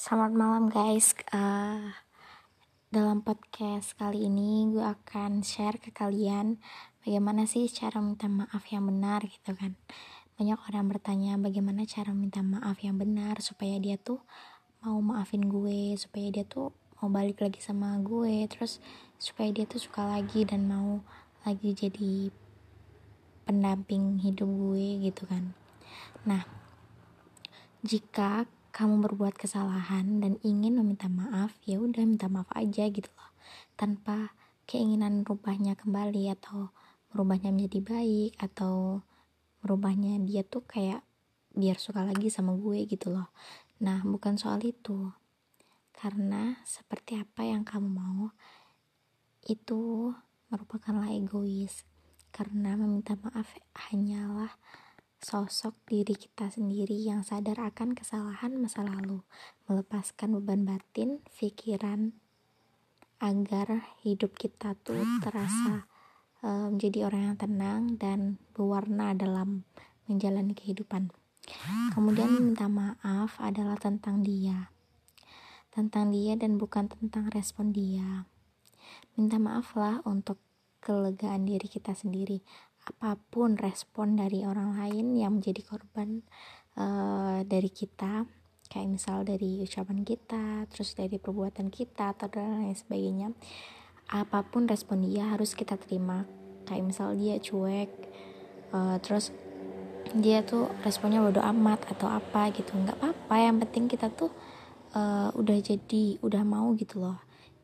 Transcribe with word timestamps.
Selamat 0.00 0.32
malam 0.32 0.72
guys. 0.72 1.12
Uh, 1.28 1.92
Dalam 2.88 3.20
podcast 3.20 3.92
kali 4.00 4.32
ini 4.32 4.64
gue 4.72 4.80
akan 4.80 5.44
share 5.44 5.76
ke 5.76 5.92
kalian 5.92 6.56
Bagaimana 7.04 7.44
sih 7.44 7.68
cara 7.68 8.00
minta 8.00 8.24
maaf 8.24 8.64
yang 8.72 8.88
benar 8.88 9.28
gitu 9.28 9.52
kan. 9.52 9.76
Banyak 10.40 10.56
orang 10.72 10.88
bertanya 10.88 11.36
bagaimana 11.36 11.84
cara 11.84 12.16
minta 12.16 12.40
maaf 12.40 12.80
yang 12.80 12.96
benar 12.96 13.44
Supaya 13.44 13.76
dia 13.76 14.00
tuh 14.00 14.24
mau 14.80 14.96
maafin 15.04 15.44
gue 15.44 15.92
Supaya 16.00 16.32
dia 16.32 16.48
tuh 16.48 16.72
mau 16.96 17.12
balik 17.12 17.44
lagi 17.44 17.60
sama 17.60 18.00
gue 18.00 18.48
Terus 18.48 18.80
supaya 19.20 19.52
dia 19.52 19.68
tuh 19.68 19.84
suka 19.84 20.08
lagi 20.08 20.48
dan 20.48 20.64
mau 20.64 21.04
lagi 21.44 21.76
jadi 21.76 22.32
pendamping 23.44 24.24
hidup 24.24 24.48
gue 24.48 25.12
gitu 25.12 25.28
kan. 25.28 25.52
Nah 26.24 26.48
jika 27.84 28.48
kamu 28.70 29.02
berbuat 29.04 29.34
kesalahan 29.34 30.22
dan 30.22 30.38
ingin 30.46 30.78
meminta 30.78 31.10
maaf, 31.10 31.54
ya 31.66 31.82
udah 31.82 32.06
minta 32.06 32.30
maaf 32.30 32.48
aja 32.54 32.86
gitu 32.88 33.10
loh. 33.12 33.30
Tanpa 33.74 34.34
keinginan 34.70 35.26
merubahnya 35.26 35.74
kembali 35.74 36.30
atau 36.30 36.70
merubahnya 37.10 37.50
menjadi 37.50 37.80
baik 37.82 38.32
atau 38.38 39.02
merubahnya 39.60 40.22
dia 40.22 40.46
tuh 40.46 40.62
kayak 40.62 41.02
biar 41.50 41.76
suka 41.76 42.06
lagi 42.06 42.30
sama 42.30 42.54
gue 42.54 42.86
gitu 42.86 43.10
loh. 43.10 43.34
Nah, 43.82 44.06
bukan 44.06 44.38
soal 44.38 44.62
itu. 44.62 45.10
Karena 45.90 46.56
seperti 46.62 47.18
apa 47.18 47.44
yang 47.44 47.66
kamu 47.66 47.88
mau 47.90 48.32
itu 49.44 50.14
merupakanlah 50.48 51.10
egois. 51.12 51.84
Karena 52.30 52.78
meminta 52.78 53.18
maaf 53.18 53.58
hanyalah 53.90 54.54
sosok 55.20 55.76
diri 55.84 56.16
kita 56.16 56.48
sendiri 56.48 56.96
yang 56.96 57.20
sadar 57.20 57.60
akan 57.60 57.92
kesalahan 57.92 58.56
masa 58.56 58.80
lalu, 58.80 59.20
melepaskan 59.68 60.40
beban 60.40 60.64
batin, 60.64 61.20
pikiran, 61.36 62.16
agar 63.20 63.84
hidup 64.00 64.32
kita 64.32 64.72
tuh 64.80 65.04
terasa 65.20 65.84
uh, 66.40 66.72
menjadi 66.72 67.04
orang 67.12 67.22
yang 67.32 67.36
tenang 67.36 67.80
dan 68.00 68.20
berwarna 68.56 69.12
dalam 69.12 69.68
menjalani 70.08 70.56
kehidupan. 70.56 71.12
Kemudian 71.92 72.40
minta 72.40 72.64
maaf 72.72 73.36
adalah 73.44 73.76
tentang 73.76 74.24
dia, 74.24 74.72
tentang 75.68 76.08
dia 76.08 76.32
dan 76.40 76.56
bukan 76.56 76.88
tentang 76.88 77.28
respon 77.28 77.76
dia. 77.76 78.24
Minta 79.20 79.36
maaflah 79.36 80.00
untuk 80.08 80.40
kelegaan 80.80 81.44
diri 81.44 81.68
kita 81.68 81.92
sendiri 81.92 82.40
apa 82.80 83.20
pun 83.30 83.54
respon 83.60 84.16
dari 84.16 84.42
orang 84.42 84.76
lain 84.76 85.16
yang 85.16 85.38
menjadi 85.38 85.60
korban 85.64 86.24
uh, 86.80 87.44
dari 87.44 87.68
kita. 87.68 88.24
Kayak 88.70 88.88
misal 88.88 89.26
dari 89.26 89.58
ucapan 89.66 90.06
kita 90.06 90.64
terus 90.70 90.94
dari 90.94 91.18
perbuatan 91.18 91.74
kita 91.74 92.14
atau 92.14 92.30
dan 92.30 92.62
lain 92.62 92.78
sebagainya. 92.78 93.28
Apa 94.10 94.46
pun 94.46 94.70
respon 94.70 95.02
dia 95.02 95.34
harus 95.34 95.58
kita 95.58 95.74
terima. 95.74 96.22
Kayak 96.70 96.94
misal 96.94 97.18
dia 97.18 97.42
cuek 97.42 97.90
uh, 98.70 98.96
terus 99.02 99.34
dia 100.10 100.42
tuh 100.42 100.70
responnya 100.82 101.22
bodoh 101.22 101.42
amat 101.42 101.86
atau 101.90 102.06
apa 102.06 102.50
gitu. 102.54 102.74
Nggak 102.78 102.98
apa-apa 102.98 103.34
yang 103.38 103.56
penting 103.62 103.90
kita 103.90 104.10
tuh 104.10 104.30
uh, 104.94 105.30
udah 105.34 105.58
jadi 105.58 106.18
udah 106.22 106.42
mau 106.46 106.70
gitu 106.78 107.02
loh. 107.02 107.18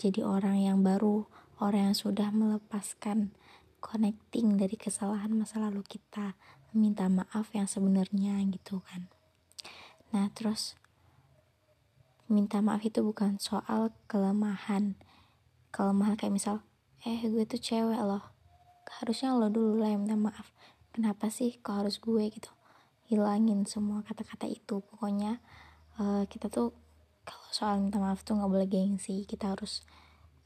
Jadi 0.00 0.24
orang 0.24 0.56
yang 0.60 0.80
baru 0.80 1.28
orang 1.60 1.92
yang 1.92 1.96
sudah 1.96 2.32
melepaskan 2.32 3.36
connecting 3.80 4.60
dari 4.60 4.76
kesalahan 4.76 5.32
masa 5.32 5.58
lalu 5.58 5.82
kita 5.82 6.36
meminta 6.70 7.10
maaf 7.10 7.50
yang 7.56 7.66
sebenarnya 7.66 8.38
gitu 8.52 8.84
kan. 8.86 9.10
Nah 10.14 10.30
terus 10.30 10.78
minta 12.30 12.62
maaf 12.62 12.86
itu 12.86 13.02
bukan 13.02 13.42
soal 13.42 13.90
kelemahan. 14.06 14.94
Kelemahan 15.74 16.14
kayak 16.14 16.34
misal 16.34 16.62
eh 17.02 17.18
gue 17.26 17.42
tuh 17.48 17.58
cewek 17.58 17.98
loh. 17.98 18.22
Harusnya 19.00 19.34
lo 19.34 19.50
dulu 19.50 19.82
lah 19.82 19.90
yang 19.90 20.06
minta 20.06 20.14
maaf. 20.14 20.54
Kenapa 20.94 21.26
sih 21.30 21.58
kok 21.58 21.82
harus 21.82 21.98
gue? 21.98 22.30
gitu. 22.30 22.50
Hilangin 23.10 23.66
semua 23.66 24.06
kata-kata 24.06 24.46
itu. 24.46 24.78
Pokoknya 24.82 25.42
uh, 25.98 26.22
kita 26.30 26.46
tuh 26.46 26.70
kalau 27.26 27.48
soal 27.50 27.74
minta 27.82 27.98
maaf 27.98 28.22
tuh 28.22 28.38
nggak 28.38 28.50
boleh 28.50 28.68
gengsi. 28.70 29.26
Kita 29.26 29.54
harus 29.58 29.82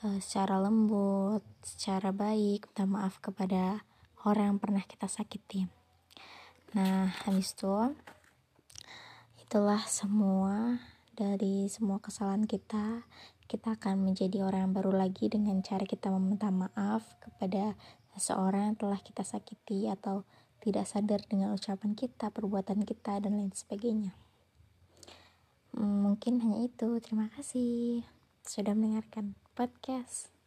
secara 0.00 0.56
lembut, 0.56 1.44
secara 1.60 2.08
baik, 2.08 2.72
minta 2.72 2.88
maaf 2.88 3.20
kepada 3.20 3.84
orang 4.24 4.56
yang 4.56 4.60
pernah 4.60 4.84
kita 4.88 5.04
sakiti. 5.04 5.68
Nah, 6.72 7.12
habis 7.28 7.52
itu 7.52 7.68
itulah 9.44 9.84
semua 9.84 10.80
dari 11.12 11.68
semua 11.68 12.00
kesalahan 12.00 12.48
kita. 12.48 13.04
Kita 13.44 13.76
akan 13.76 14.08
menjadi 14.08 14.46
orang 14.46 14.70
yang 14.70 14.74
baru 14.78 14.92
lagi 14.94 15.28
dengan 15.28 15.60
cara 15.60 15.84
kita 15.84 16.08
meminta 16.08 16.48
maaf 16.48 17.04
kepada 17.20 17.76
seseorang 18.16 18.72
yang 18.72 18.76
telah 18.78 19.00
kita 19.04 19.20
sakiti 19.20 19.84
atau 19.90 20.24
tidak 20.64 20.88
sadar 20.88 21.20
dengan 21.28 21.52
ucapan 21.52 21.92
kita, 21.92 22.32
perbuatan 22.32 22.88
kita, 22.88 23.20
dan 23.20 23.36
lain 23.36 23.52
sebagainya. 23.52 24.16
Hmm, 25.76 26.08
mungkin 26.08 26.40
hanya 26.40 26.64
itu. 26.68 27.00
Terima 27.02 27.28
kasih 27.34 28.19
sudah 28.50 28.74
mendengarkan 28.74 29.38
podcast. 29.54 30.39